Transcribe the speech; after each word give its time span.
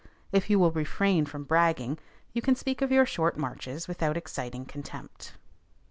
If 0.31 0.49
you 0.49 0.57
will 0.57 0.71
refrain 0.71 1.27
from 1.27 1.43
bragging, 1.43 1.99
you 2.33 2.41
can 2.41 2.55
speak 2.55 2.81
of 2.81 2.91
your 2.91 3.05
short 3.05 3.37
marches 3.37 3.87
without 3.87 4.17
exciting 4.17 4.65
contempt. 4.65 5.33